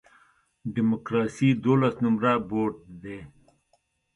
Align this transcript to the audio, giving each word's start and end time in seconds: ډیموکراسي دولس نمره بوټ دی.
ډیموکراسي 0.73 1.49
دولس 1.63 1.95
نمره 2.03 2.33
بوټ 2.49 2.75
دی. 3.01 3.19